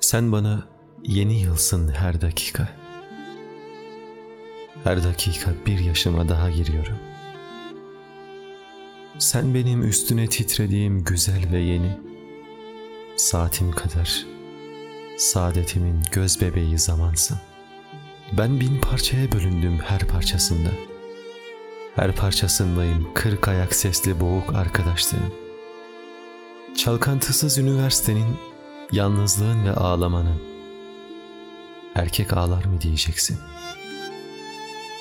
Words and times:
Sen 0.00 0.32
bana 0.32 0.68
yeni 1.02 1.40
yılsın 1.40 1.88
her 1.88 2.20
dakika. 2.20 2.68
Her 4.84 5.04
dakika 5.04 5.50
bir 5.66 5.78
yaşıma 5.78 6.28
daha 6.28 6.50
giriyorum. 6.50 6.98
Sen 9.18 9.54
benim 9.54 9.88
üstüne 9.88 10.26
titrediğim 10.26 11.04
güzel 11.04 11.52
ve 11.52 11.58
yeni, 11.58 11.98
saatim 13.16 13.72
kadar 13.72 14.26
saadetimin 15.18 16.02
göz 16.12 16.40
bebeği 16.40 16.78
zamansın. 16.78 17.38
Ben 18.38 18.60
bin 18.60 18.80
parçaya 18.80 19.32
bölündüm 19.32 19.78
her 19.78 20.00
parçasında. 20.00 20.70
Her 21.94 22.16
parçasındayım 22.16 23.14
kırk 23.14 23.48
ayak 23.48 23.74
sesli 23.74 24.20
boğuk 24.20 24.54
arkadaşlığım. 24.54 25.34
Çalkantısız 26.76 27.58
üniversitenin, 27.58 28.36
yalnızlığın 28.92 29.64
ve 29.64 29.72
ağlamanın. 29.72 30.42
Erkek 31.94 32.36
ağlar 32.36 32.64
mı 32.64 32.80
diyeceksin. 32.80 33.38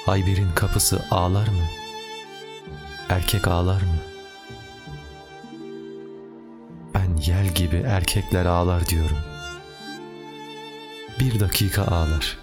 Hayber'in 0.06 0.52
kapısı 0.56 1.06
ağlar 1.12 1.48
mı? 1.48 1.66
Erkek 3.10 3.48
ağlar 3.48 3.82
mı? 3.82 4.00
Ben 6.94 7.18
yel 7.26 7.48
gibi 7.48 7.76
erkekler 7.76 8.46
ağlar 8.46 8.88
diyorum. 8.88 9.18
Bir 11.20 11.40
dakika 11.40 11.84
ağlar. 11.84 12.38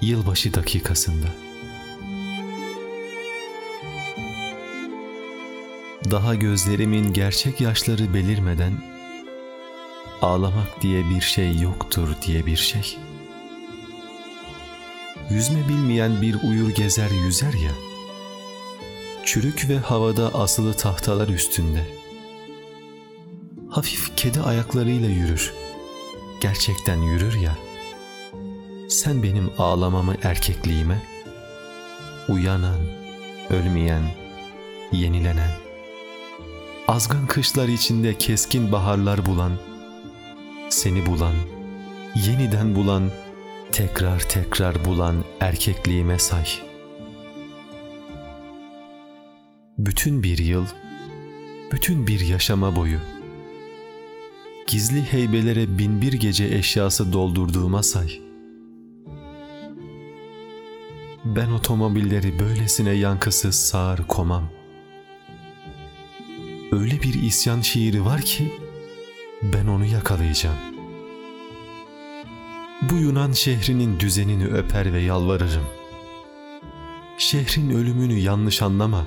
Yılbaşı 0.00 0.54
dakikasında. 0.54 1.26
Daha 6.10 6.34
gözlerimin 6.34 7.12
gerçek 7.12 7.60
yaşları 7.60 8.14
belirmeden 8.14 8.93
ağlamak 10.24 10.82
diye 10.82 11.10
bir 11.10 11.20
şey 11.20 11.58
yoktur 11.58 12.08
diye 12.26 12.46
bir 12.46 12.56
şey. 12.56 12.98
Yüzme 15.30 15.68
bilmeyen 15.68 16.22
bir 16.22 16.36
uyur 16.42 16.74
gezer 16.74 17.10
yüzer 17.10 17.52
ya. 17.52 17.70
Çürük 19.24 19.68
ve 19.68 19.78
havada 19.78 20.34
asılı 20.34 20.74
tahtalar 20.74 21.28
üstünde. 21.28 21.86
Hafif 23.70 24.16
kedi 24.16 24.40
ayaklarıyla 24.40 25.08
yürür. 25.08 25.52
Gerçekten 26.40 27.02
yürür 27.02 27.34
ya. 27.34 27.56
Sen 28.88 29.22
benim 29.22 29.50
ağlamamı 29.58 30.14
erkekliğime, 30.22 31.02
uyanan, 32.28 32.80
ölmeyen, 33.50 34.02
yenilenen, 34.92 35.50
azgın 36.88 37.26
kışlar 37.26 37.68
içinde 37.68 38.18
keskin 38.18 38.72
baharlar 38.72 39.26
bulan, 39.26 39.52
seni 40.68 41.06
bulan, 41.06 41.34
yeniden 42.14 42.74
bulan, 42.74 43.10
tekrar 43.72 44.20
tekrar 44.20 44.84
bulan 44.84 45.24
erkekliğime 45.40 46.18
say. 46.18 46.44
Bütün 49.78 50.22
bir 50.22 50.38
yıl, 50.38 50.66
bütün 51.72 52.06
bir 52.06 52.20
yaşama 52.20 52.76
boyu, 52.76 52.98
gizli 54.66 55.02
heybelere 55.02 55.78
bin 55.78 56.00
bir 56.02 56.12
gece 56.12 56.44
eşyası 56.44 57.12
doldurduğuma 57.12 57.82
say. 57.82 58.20
Ben 61.24 61.50
otomobilleri 61.50 62.38
böylesine 62.38 62.92
yankısız 62.92 63.54
sağır 63.54 63.98
komam. 63.98 64.50
Öyle 66.72 67.02
bir 67.02 67.22
isyan 67.22 67.60
şiiri 67.60 68.04
var 68.04 68.20
ki 68.20 68.63
ben 69.52 69.66
onu 69.66 69.84
yakalayacağım. 69.84 70.56
Bu 72.82 72.96
Yunan 72.96 73.32
şehrinin 73.32 74.00
düzenini 74.00 74.46
öper 74.46 74.92
ve 74.92 75.00
yalvarırım. 75.00 75.66
Şehrin 77.18 77.70
ölümünü 77.70 78.18
yanlış 78.18 78.62
anlama. 78.62 79.06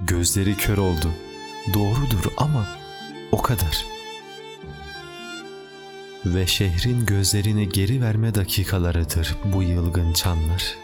Gözleri 0.00 0.56
kör 0.56 0.78
oldu. 0.78 1.12
Doğrudur 1.74 2.32
ama 2.36 2.68
o 3.32 3.42
kadar. 3.42 3.84
Ve 6.24 6.46
şehrin 6.46 7.06
gözlerini 7.06 7.68
geri 7.68 8.02
verme 8.02 8.34
dakikalarıdır 8.34 9.36
bu 9.44 9.62
yılgın 9.62 10.12
çanlar. 10.12 10.74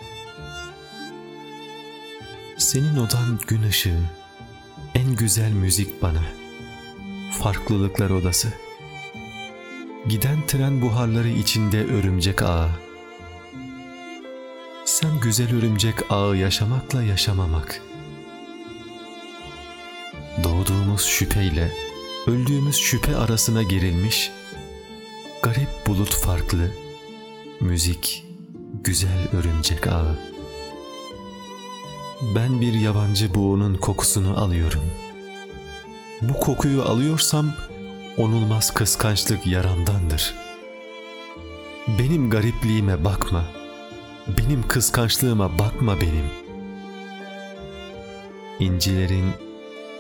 Senin 2.56 2.96
odan 2.96 3.38
gün 3.46 3.62
ışığı, 3.62 4.00
en 4.94 5.16
güzel 5.16 5.52
müzik 5.52 6.02
bana. 6.02 6.41
Farklılıklar 7.38 8.10
odası. 8.10 8.52
Giden 10.08 10.46
tren 10.46 10.82
buharları 10.82 11.28
içinde 11.28 11.84
örümcek 11.84 12.42
ağı. 12.42 12.68
Sen 14.84 15.20
güzel 15.20 15.54
örümcek 15.56 15.94
ağı 16.10 16.36
yaşamakla 16.36 17.02
yaşamamak. 17.02 17.82
Doğduğumuz 20.44 21.04
şüpheyle 21.04 21.72
öldüğümüz 22.26 22.76
şüphe 22.76 23.16
arasına 23.16 23.62
gerilmiş 23.62 24.30
garip 25.42 25.86
bulut 25.86 26.14
farklı 26.14 26.70
müzik 27.60 28.24
güzel 28.84 29.28
örümcek 29.32 29.86
ağı. 29.86 30.18
Ben 32.34 32.60
bir 32.60 32.72
yabancı 32.72 33.34
buğunun 33.34 33.74
kokusunu 33.74 34.40
alıyorum. 34.40 34.82
Bu 36.22 36.40
kokuyu 36.40 36.82
alıyorsam 36.82 37.52
onulmaz 38.16 38.74
kıskançlık 38.74 39.46
yaramdandır. 39.46 40.34
Benim 41.98 42.30
garipliğime 42.30 43.04
bakma. 43.04 43.44
Benim 44.38 44.68
kıskançlığıma 44.68 45.58
bakma 45.58 46.00
benim. 46.00 46.24
İncilerin 48.60 49.30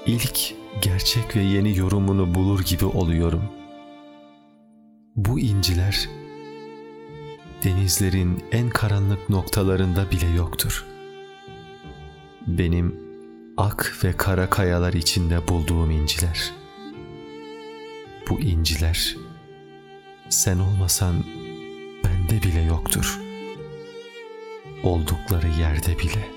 ilk 0.06 0.54
gerçek 0.82 1.36
ve 1.36 1.40
yeni 1.40 1.78
yorumunu 1.78 2.34
bulur 2.34 2.60
gibi 2.60 2.84
oluyorum. 2.84 3.42
Bu 5.16 5.40
inciler 5.40 6.08
denizlerin 7.64 8.44
en 8.52 8.68
karanlık 8.70 9.28
noktalarında 9.30 10.10
bile 10.10 10.26
yoktur. 10.26 10.84
Benim 12.46 13.01
ak 13.56 13.98
ve 14.04 14.16
kara 14.16 14.50
kayalar 14.50 14.92
içinde 14.92 15.48
bulduğum 15.48 15.90
inciler.'' 15.90 16.62
bu 18.32 18.40
inciler 18.40 19.16
sen 20.28 20.58
olmasan 20.58 21.24
bende 22.04 22.42
bile 22.42 22.62
yoktur. 22.62 23.20
Oldukları 24.82 25.48
yerde 25.48 25.98
bile. 25.98 26.28